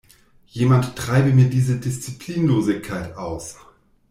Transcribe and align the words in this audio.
Jemand 0.47 0.95
treibe 0.95 1.31
mir 1.31 1.47
diese 1.47 1.79
Disziplinlosigkeit 1.79 3.15
aus! 3.17 3.55